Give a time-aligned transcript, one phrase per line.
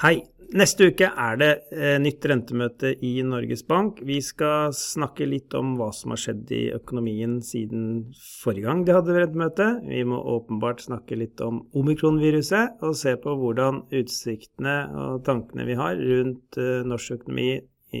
[0.00, 0.22] Hei.
[0.56, 4.00] Neste uke er det eh, nytt rentemøte i Norges Bank.
[4.02, 8.08] Vi skal snakke litt om hva som har skjedd i økonomien siden
[8.40, 9.68] forrige gang de hadde rentemøte.
[9.84, 15.78] Vi må åpenbart snakke litt om omikronviruset og se på hvordan utsiktene og tankene vi
[15.78, 17.50] har rundt eh, norsk økonomi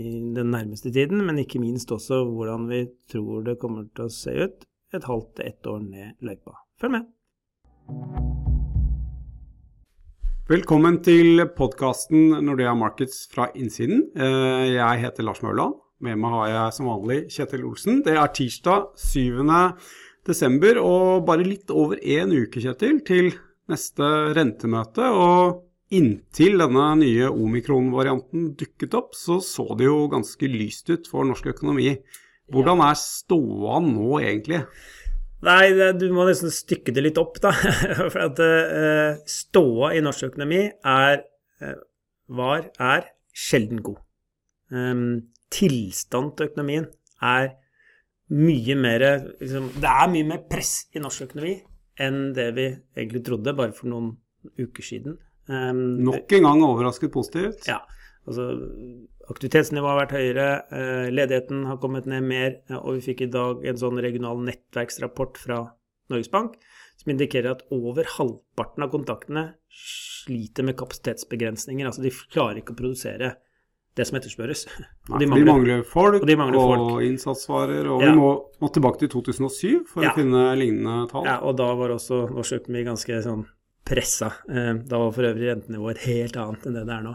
[0.00, 0.04] i
[0.40, 4.40] den nærmeste tiden, men ikke minst også hvordan vi tror det kommer til å se
[4.40, 4.64] ut
[4.96, 6.64] et halvt til ett år ned løypa.
[6.80, 8.49] Følg med!
[10.50, 14.08] Velkommen til podkasten Nordea Markets fra innsiden.
[14.18, 15.76] Eh, jeg heter Lars Mørland.
[16.02, 18.00] Med meg har jeg som vanlig Kjetil Olsen.
[18.02, 19.46] Det er tirsdag 7.
[20.26, 23.30] desember og bare litt over én uke, Kjetil, til
[23.70, 25.12] neste rentemøte.
[25.14, 31.30] Og inntil denne nye omikron-varianten dukket opp, så så det jo ganske lyst ut for
[31.30, 31.94] norsk økonomi.
[32.50, 34.64] Hvordan er ståa nå, egentlig?
[35.46, 37.52] Nei, det, du må nesten stykke det litt opp, da.
[38.12, 41.22] For at uh, ståa i norsk økonomi er,
[41.64, 41.78] uh,
[42.36, 44.02] var, er sjelden god.
[44.70, 46.86] Um, tilstand til økonomien
[47.26, 47.54] er
[48.30, 49.02] mye mer
[49.40, 51.56] liksom, Det er mye mer press i norsk økonomi
[52.00, 54.12] enn det vi egentlig trodde bare for noen
[54.60, 55.18] uker siden.
[55.50, 57.66] Um, Nok en gang overrasket positivt?
[57.68, 57.80] Ja.
[58.28, 58.46] Altså,
[59.30, 63.64] aktivitetsnivået har vært høyere, eh, ledigheten har kommet ned mer, og vi fikk i dag
[63.66, 65.62] en sånn regional nettverksrapport fra
[66.10, 66.56] Norges Bank
[67.00, 71.86] som indikerer at over halvparten av kontaktene sliter med kapasitetsbegrensninger.
[71.88, 73.30] Altså de klarer ikke å produsere
[73.96, 74.66] det som etterspørres.
[75.10, 76.84] Nei, de, mangler, de mangler folk og, de mangler folk.
[76.84, 77.88] og innsatsvarer.
[77.88, 78.10] Og ja.
[78.10, 80.12] vi må, må, tilbake til 2007 for ja.
[80.12, 81.24] å finne lignende tall.
[81.28, 83.46] Ja, og da var også norsk økonomi ganske sånn
[83.90, 84.30] pressa.
[84.48, 87.14] Eh, da var for øvrig rentenivået helt annet enn det det er nå.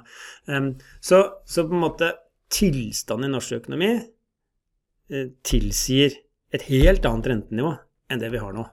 [1.00, 2.12] Så, så på en måte
[2.52, 6.14] tilstanden i norsk økonomi eh, tilsier
[6.54, 7.73] et helt annet rentenivå
[8.12, 8.66] enn det vi har nå.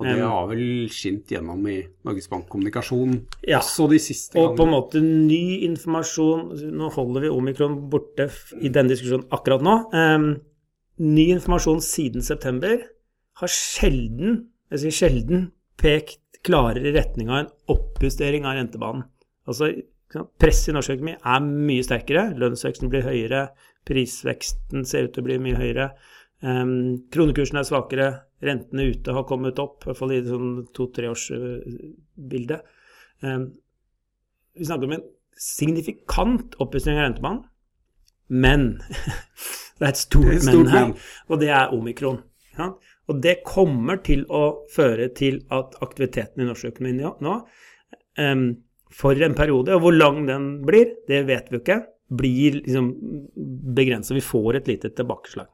[0.00, 3.12] Og det har vel skint gjennom i Norges Bank kommunikasjon
[3.44, 4.54] ja, også de siste gangene.
[4.54, 8.26] Og på en måte ny informasjon Nå holder vi omikron borte
[8.58, 9.76] i denne diskusjonen akkurat nå.
[9.92, 10.26] Um,
[11.02, 12.80] ny informasjon siden september
[13.42, 15.46] har sjelden, jeg sier sjelden,
[15.80, 19.06] pekt klarere i retning av en oppjustering av rentebanen.
[19.48, 19.72] Altså,
[20.12, 22.26] Presset i norsk økonomi er mye sterkere.
[22.36, 23.46] Lønnsveksten blir høyere.
[23.88, 25.86] Prisveksten ser ut til å bli mye høyere.
[26.44, 26.74] Um,
[27.14, 28.08] kronekursen er svakere.
[28.44, 32.58] Rentene ute har kommet opp, i hvert fall i sånn to-treårsbilde.
[33.22, 33.46] Um,
[34.58, 35.06] vi snakker om en
[35.38, 37.44] signifikant oppjustering av rentebanen,
[38.32, 38.66] men
[39.78, 42.20] det er et stort, er et stort men her, og det er omikron.
[42.58, 42.72] Ja?
[43.10, 44.42] Og det kommer til å
[44.72, 47.38] føre til at aktiviteten i norsk økonomi nå,
[48.20, 48.44] um,
[48.92, 51.80] for en periode, og hvor lang den blir, det vet vi ikke,
[52.12, 52.92] blir liksom
[53.74, 54.14] begrensa.
[54.14, 55.48] Vi får et lite tilbakeslag.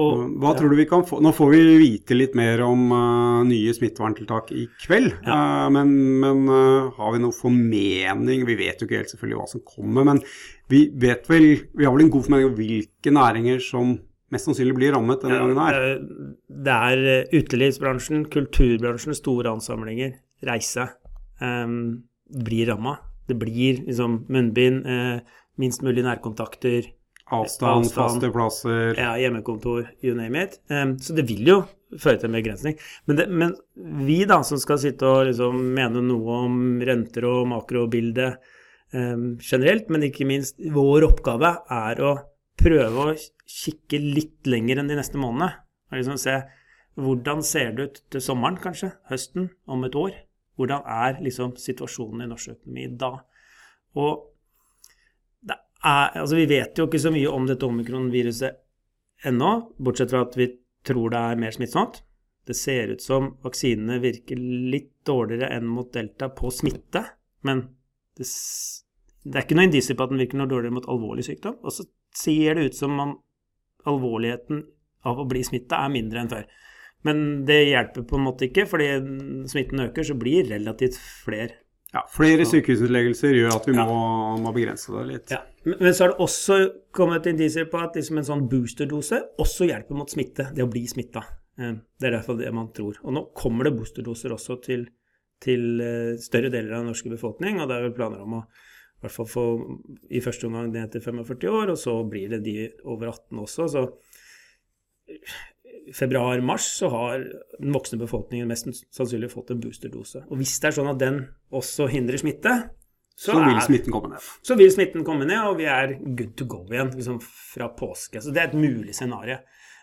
[0.00, 1.18] Og, Hva tror du vi kan få?
[1.20, 5.10] Nå får vi vite litt mer om uh, nye smitteverntiltak i kveld.
[5.26, 5.36] Ja.
[5.36, 8.46] Uh, men, men uh, har vi noe formening?
[8.48, 10.06] Vi vet jo ikke helt selvfølgelig hva som kommer.
[10.08, 10.22] Men
[10.72, 13.98] vi vet vel, vi har vel en god formening om hvilke næringer som
[14.32, 15.78] mest sannsynlig blir rammet denne ja, gangen her?
[15.78, 16.32] Eh,
[16.66, 20.16] det er eh, utelivsbransjen, kulturbransjen, store ansamlinger,
[20.48, 20.88] reise,
[21.42, 21.76] um,
[22.42, 22.96] blir ramma.
[23.28, 26.88] Det blir liksom munnbind, uh, minst mulig nærkontakter.
[27.32, 28.96] Avstand, avstand, faste plasser.
[28.98, 30.58] Ja, hjemmekontor, you name it.
[30.72, 31.60] Um, så det vil jo
[32.00, 32.80] føre til en begrensning.
[33.08, 33.54] Men, det, men,
[34.08, 38.40] vi da, som skal sitte og liksom mene noe om renter og makrobildet
[38.96, 42.16] um, generelt, men ikke minst vår oppgave er å
[42.62, 43.14] prøve å
[43.48, 45.52] kikke litt lenger enn de neste månedene.
[45.92, 46.38] Liksom se
[47.00, 50.14] hvordan ser det ut til sommeren, kanskje, høsten, om et år?
[50.60, 53.14] Hvordan er liksom situasjonen i norsk økonomi da?
[54.00, 54.28] Og
[55.82, 58.60] er, altså vi vet jo ikke så mye om dette omikronviruset
[59.28, 59.52] ennå,
[59.82, 60.48] bortsett fra at vi
[60.86, 62.02] tror det er mer smittsomt.
[62.46, 67.04] Det ser ut som vaksinene virker litt dårligere enn mot delta på smitte,
[67.46, 67.64] men
[68.18, 68.26] det,
[69.22, 71.60] det er ikke noe indisier på at den virker noe dårligere mot alvorlig sykdom.
[71.62, 71.86] Og så
[72.16, 73.16] ser det ut som om
[73.88, 74.62] alvorligheten
[75.08, 76.46] av å bli smitta er mindre enn før.
[77.06, 78.88] Men det hjelper på en måte ikke, fordi
[79.50, 81.58] smitten øker, så blir relativt flere.
[81.92, 84.36] Ja, Flere sykehusinnleggelser gjør at vi må, ja.
[84.40, 85.32] må, begrense det litt.
[85.34, 85.42] Ja.
[85.66, 86.58] Men så har det også
[86.94, 90.86] kommet indisier på at liksom en sånn boosterdose også hjelper mot smitte, det å bli
[90.88, 91.24] smitta.
[91.60, 92.96] Eh, det er derfor det man tror.
[93.02, 94.86] Og nå kommer det boosterdoser også til,
[95.44, 98.42] til eh, større deler av den norske befolkning, og det er vel planer om å
[99.02, 99.62] i hvert fall for,
[100.14, 103.66] i første omgang ned til 45 år, og så blir det de over 18 også.
[103.72, 103.82] Så
[105.82, 107.24] i februar-mars så har
[107.58, 110.22] den voksne befolkningen mest sannsynlig fått en boosterdose.
[110.30, 111.18] Og hvis det er sånn at den
[111.50, 112.54] også hindrer smitte,
[113.16, 114.30] så, så vil er, smitten komme ned.
[114.46, 118.22] Så vil smitten komme ned, og vi er good to go igjen liksom fra påske.
[118.22, 119.40] Så det er et mulig scenario.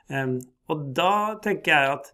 [0.07, 0.39] Um,
[0.71, 1.11] og da
[1.43, 2.09] tenker jeg at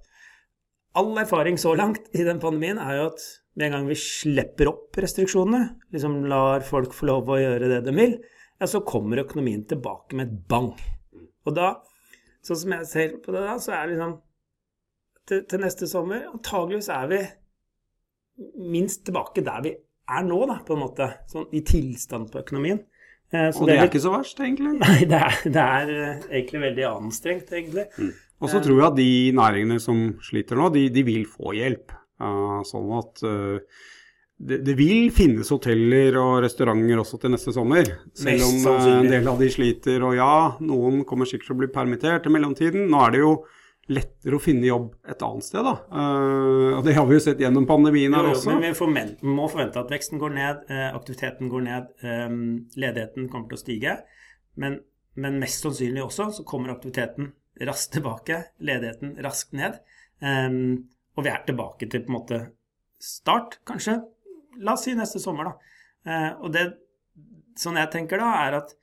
[0.98, 3.24] all erfaring så langt i den pandemien er jo at
[3.56, 5.62] med en gang vi slipper opp restriksjonene,
[5.96, 8.18] liksom lar folk få lov å gjøre det de vil,
[8.60, 10.72] ja, så kommer økonomien tilbake med et bang.
[11.46, 11.72] Og da,
[12.46, 14.18] sånn som jeg ser på det da, så er det liksom
[15.26, 17.22] til, til neste sommer Antageligvis er vi
[18.70, 21.08] minst tilbake der vi er nå, da, på en måte.
[21.32, 22.84] Sånn i tilstand på økonomien.
[23.34, 24.76] Eh, og det er, ikke så verst, egentlig?
[24.84, 27.88] Nei, det er, det er eh, egentlig veldig anstrengt, egentlig.
[27.98, 28.12] Mm.
[28.44, 31.96] Og så tror jeg at de næringene som sliter nå, de, de vil få hjelp.
[32.18, 33.60] Sånn at uh,
[34.36, 37.92] det, det, vil finnes hoteller og restauranter også til neste sommer.
[38.18, 40.04] Selv om uh, en del av de sliter.
[40.04, 42.90] Og ja, noen kommer sikkert til å bli permittert i mellomtiden.
[42.92, 43.36] Nå er det jo
[43.86, 45.62] lettere å finne jobb et annet sted.
[45.68, 45.76] Da.
[45.92, 48.56] Uh, og Det har vi jo sett gjennom pandemien her også.
[48.56, 52.42] Men vi må forvente at veksten går ned, aktiviteten går ned, um,
[52.76, 53.96] ledigheten kommer til å stige.
[54.60, 54.80] Men,
[55.20, 57.34] men, mest sannsynlig også så kommer aktiviteten
[57.68, 59.80] raskt tilbake, ledigheten raskt ned.
[60.20, 62.42] Um, og vi er tilbake til på en måte
[63.02, 64.00] start, kanskje.
[64.64, 65.72] La oss si neste sommer, da.
[66.06, 66.66] Uh, og det
[67.60, 68.76] sånn jeg tenker da, er at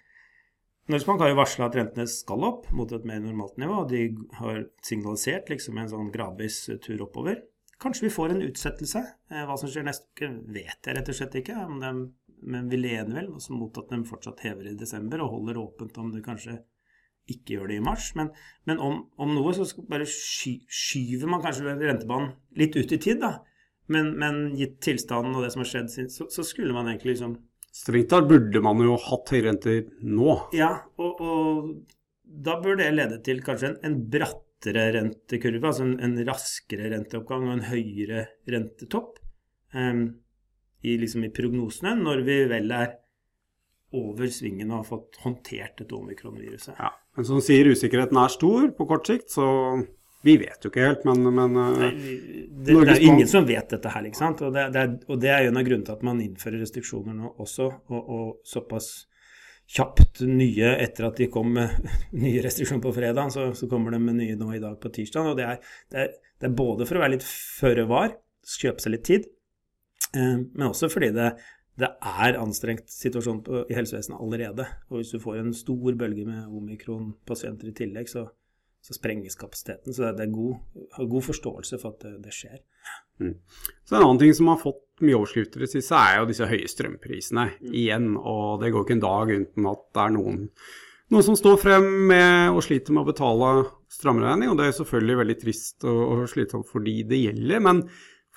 [0.90, 3.84] Norges Bank har jo varsla at rentene skal opp mot et mer normalt nivå.
[3.84, 4.00] og De
[4.40, 7.38] har signalisert liksom en sånn gradvis tur oppover.
[7.82, 9.02] Kanskje vi får en utsettelse.
[9.30, 11.68] Eh, hva som skjer neste uke, vet jeg rett og slett ikke.
[11.84, 11.92] De,
[12.42, 16.10] men vi lener vel mot at de fortsatt hever i desember og holder åpent om
[16.10, 16.58] det kanskje
[17.30, 18.10] ikke gjør det i mars.
[18.18, 18.32] Men,
[18.68, 23.22] men om, om, noe så bare sky, skyver man kanskje rentebanen litt ut i tid,
[23.22, 23.36] da.
[23.92, 27.40] Men, men gitt tilstanden og det som har skjedd, så, så skulle man egentlig liksom
[27.72, 30.32] Strengt tatt burde man jo hatt høyrenter nå.
[30.52, 31.70] Ja, og, og,
[32.22, 37.46] da bør det lede til kanskje en, en brattere rentekurve, altså en, en, raskere renteoppgang
[37.46, 39.16] og en høyere rentetopp
[39.72, 40.04] um,
[40.84, 42.92] i, liksom i prognosene, når vi vel er
[43.96, 46.76] over svingen og har fått håndtert dette omikronviruset.
[46.78, 49.46] Ja, men som sier usikkerheten er stor på kort sikt, så
[50.22, 51.92] vi vet jo ikke helt, men, men eh, Nei,
[52.46, 54.42] det, det, er ingen som vet dette her, ikke sant.
[54.46, 56.62] Og det, det er, og det er jo en av grunnene til at man innfører
[56.62, 58.92] restriksjoner nå også, og, og såpass
[59.72, 61.90] kjapt nye etter at de kom med
[62.24, 65.32] nye restriksjoner på fredag, så, så, kommer de med nye nå i dag på tirsdag.
[65.32, 68.14] Og det er, det er, det er både for å være litt føre var,
[68.46, 69.26] kjøpe seg litt tid,
[70.14, 71.32] eh, men også fordi det,
[71.80, 74.66] det er anstrengt situasjon på, i helsevesenet allerede.
[74.90, 78.26] Og hvis du får en stor bølge med omikron-pasienter i tillegg, så,
[78.84, 79.94] så sprenges kapasiteten.
[79.94, 80.60] Så det er god,
[80.98, 82.60] god forståelse for at det, det skjer.
[83.22, 83.34] Mm.
[83.88, 86.48] Så En annen ting som har fått mye overskrifter i det siste, er jo disse
[86.50, 87.72] høye strømprisene mm.
[87.72, 88.12] igjen.
[88.20, 90.46] Og det går ikke en dag uten at det er noen,
[91.12, 93.52] noen som står frem med og sliter med å betale
[93.96, 94.52] strømregning.
[94.52, 97.64] Og det er selvfølgelig veldig trist og, og slitsomt for de det gjelder.
[97.64, 97.86] Men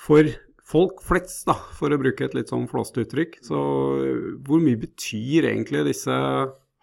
[0.07, 0.31] for
[0.65, 3.59] folk flest, da, for å bruke et litt sånn flåste uttrykk, så
[4.45, 6.15] hvor mye betyr egentlig disse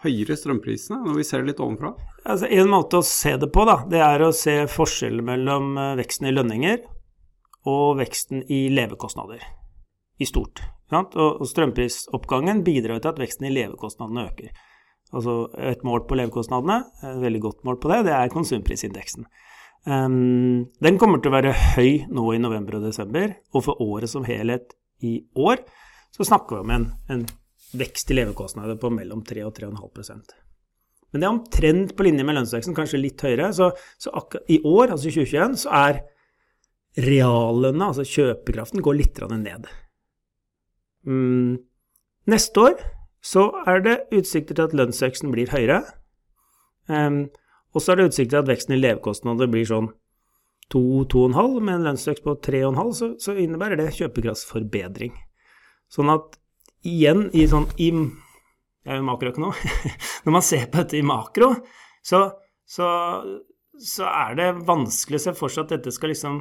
[0.03, 1.93] høyere strømprisene, når vi ser det litt ovenfra?
[2.23, 5.95] Altså, en måte å se det på, da, det er å se forskjellen mellom eh,
[6.01, 6.83] veksten i lønninger
[7.71, 9.43] og veksten i levekostnader
[10.19, 10.65] i stort.
[10.93, 14.51] Og strømprisoppgangen bidrar til at veksten i levekostnadene øker.
[15.13, 15.37] Altså
[15.71, 19.25] et mål på levekostnadene, et veldig godt mål på det, det er konsumprisindeksen.
[19.83, 24.13] Um, den kommer til å være høy nå i november og desember, og for året
[24.13, 25.65] som helhet i år
[26.15, 27.25] så snakker vi om en, en
[27.75, 30.35] vekst i levekostnader på mellom 3 og 3,5%
[31.11, 33.51] Men det er omtrent på linje med lønnsveksten, kanskje litt høyere.
[33.57, 34.13] Så, så
[34.49, 36.01] i år, altså 2021, så er
[37.03, 39.69] reallønna, altså kjøpekraften, går litt ned.
[41.09, 41.59] Um,
[42.31, 42.83] Neste år
[43.23, 45.83] så er det utsikter til at lønnsveksten blir høyere.
[46.87, 47.27] Um,
[47.73, 49.91] og så er det utsikter til at veksten i levekostnader blir sånn
[50.73, 55.15] 2-2,5, med en lønnsvekst på 3,5, så, så innebærer det kjøpekraftsforbedring.
[55.93, 56.39] Sånn at
[56.89, 57.91] igjen i sånn i,
[58.83, 59.53] Jeg er jo makroøkonom.
[60.25, 61.53] Når man ser på dette i makro,
[62.03, 62.25] så,
[62.67, 62.89] så,
[63.79, 66.41] så er det vanskelig å se for seg at dette skal liksom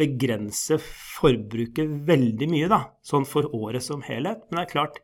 [0.00, 4.46] begrense forbruket veldig mye, da, sånn for året som helhet.
[4.48, 5.02] Men det er klart,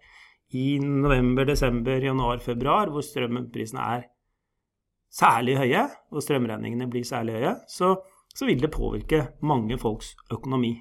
[0.56, 4.06] i november, desember, januar, februar, hvor strømprisene er
[5.10, 7.94] særlig høye, og strømregningene blir særlig høye, så,
[8.34, 10.76] så vil det påvirke mange folks økonomi.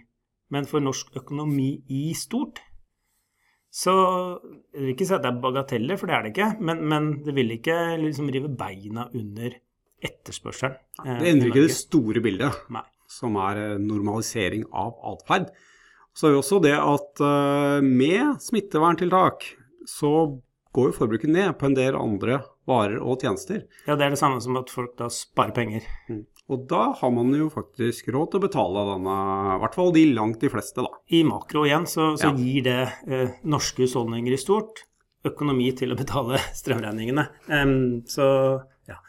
[0.52, 2.62] Men for norsk økonomi i stort
[3.78, 3.94] så
[4.74, 7.10] jeg vil ikke si at det er bagateller, for det er det ikke, men, men
[7.26, 9.58] det vil ikke liksom rive beina under
[10.08, 10.78] etterspørselen.
[11.04, 12.86] Eh, det endrer ikke det store bildet, Nei.
[13.12, 15.52] som er eh, normalisering av atferd.
[16.18, 19.44] Så er det også det at uh, med smitteverntiltak
[19.86, 20.10] så
[20.78, 23.64] går jo forbruket ned på en del andre varer og tjenester.
[23.88, 25.88] Ja, det er det samme som at folk da sparer penger.
[26.12, 26.26] Mm.
[26.54, 29.16] Og da har man jo faktisk råd til å betale denne,
[29.56, 31.02] i hvert fall de langt de fleste, da.
[31.12, 32.38] I makro igjen så, så ja.
[32.38, 32.80] gir det
[33.10, 34.86] eh, norske husholdninger i stort
[35.28, 37.26] økonomi til å betale strømregningene.
[37.50, 38.28] Um, så
[38.88, 39.02] ja.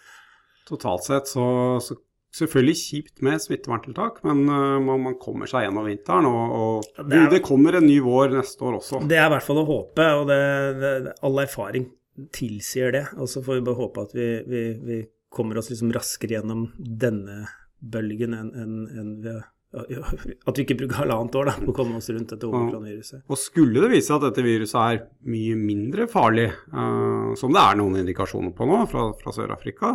[0.68, 1.46] Totalt sett så,
[1.84, 2.00] så
[2.38, 6.28] selvfølgelig kjipt med smitteverntiltak, men uh, man, man, kommer seg gjennom vinteren.
[6.30, 9.02] Og, og det, er, det, kommer en ny vår neste år også.
[9.10, 10.40] Det er i hvert fall å håpe, og det,
[10.80, 10.94] det,
[11.26, 11.90] all erfaring
[12.34, 13.04] tilsier det.
[13.18, 15.04] Og så får vi bare håpe at vi, vi, vi
[15.34, 17.44] kommer oss liksom raskere gjennom denne
[17.78, 21.98] bølgen enn en, en vi at vi ikke bruker halvannet år da, på å komme
[21.98, 23.26] oss rundt dette omikron-viruset.
[23.28, 27.76] Og skulle det vise at dette viruset er mye mindre farlig, uh, som det er
[27.80, 29.92] noen indikasjoner på nå fra, fra Sør-Afrika,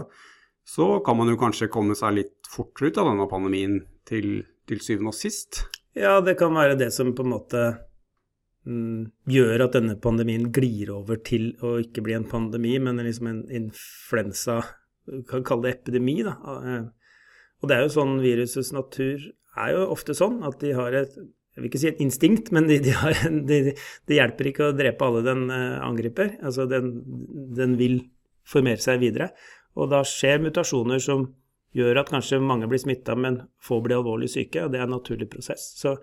[0.64, 4.84] så kan man jo kanskje komme seg litt fortere ut av denne pandemien til, til
[4.84, 5.66] syvende og sist.
[5.98, 7.64] Ja, det kan være det som på en måte
[8.66, 13.30] mm, gjør at denne pandemien glir over til å ikke bli en pandemi, men liksom
[13.30, 14.62] en influensa,
[15.30, 16.38] kan kalle det epidemi, da.
[16.58, 16.84] Eh,
[17.62, 19.22] og det er jo sånn virusets natur
[19.54, 21.16] er jo ofte sånn at de har et
[21.54, 25.22] jeg vil ikke si et instinkt, men de, de de, hjelper ikke å drepe alle
[25.22, 26.32] den uh, angriper.
[26.42, 26.96] Altså den,
[27.54, 28.00] den, vil
[28.50, 29.30] formere seg videre.
[29.80, 31.28] Og da skjer mutasjoner som
[31.74, 34.66] gjør at kanskje mange blir smitta, men få blir alvorlig syke.
[34.66, 35.72] Og det er en naturlig prosess.
[35.80, 35.96] Så,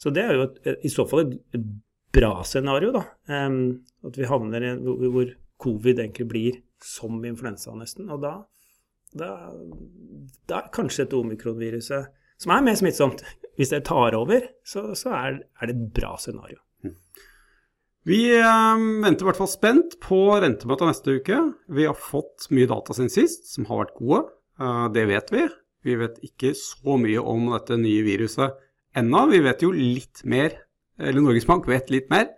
[0.00, 1.66] så det er jo et, i så fall et
[2.12, 3.04] bra scenario, da.
[3.30, 5.30] Um, at vi havner i hvor
[5.62, 8.10] covid egentlig blir som influensa, nesten.
[8.10, 8.34] Og da,
[9.14, 9.30] da,
[10.50, 12.10] da er kanskje dette omikronviruset
[12.42, 13.22] som er mer smittsomt.
[13.58, 16.58] Hvis det tar over, så, så er, er, det et bra scenario.
[16.82, 16.96] Mm.
[18.08, 21.38] Vi eh, venter i hvert fall spent på rentemøtet neste uke.
[21.70, 24.22] Vi har fått mye data siden sist, som har vært gode.
[24.58, 25.44] Eh, det vet vi.
[25.86, 28.58] Vi vet ikke så mye om dette nye viruset
[28.98, 29.28] ennå.
[29.30, 30.56] Vi vet jo litt mer,
[30.98, 32.32] eller Norges Bank vet litt mer,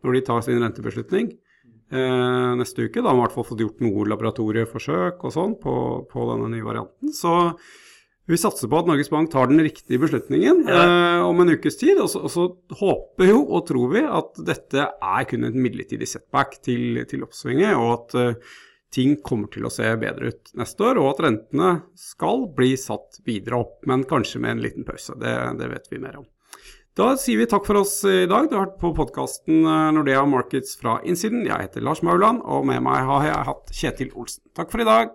[0.00, 3.02] når de tar sin rentebeslutning eh, neste uke.
[3.02, 5.74] Da har vi i hvert fall fått gjort noen laboratorieforsøk og sånn på,
[6.08, 7.12] på denne nye varianten.
[7.12, 7.34] Så
[8.30, 10.80] vi satser på at Norges Bank tar den riktige beslutningen ja.
[10.80, 11.98] eh, om en ukes tid.
[12.00, 12.46] Og så, og så,
[12.80, 17.74] håper jo og tror vi at dette er kun et midlertidig setback til, til oppsvinget,
[17.76, 18.58] og at eh,
[18.94, 23.22] ting kommer til å se bedre ut neste år, og at rentene skal bli satt
[23.26, 25.16] videre opp, men kanskje med en liten pause.
[25.20, 26.28] Det, det vet vi mer om.
[26.98, 28.48] Da sier vi takk for oss i dag.
[28.50, 31.46] Du har hørt på podkasten eh, Nordea Markets fra innsiden.
[31.48, 34.44] Jeg heter Lars Mauland, og med meg har jeg hatt Kjetil Olsen.
[34.58, 35.14] Takk for i dag.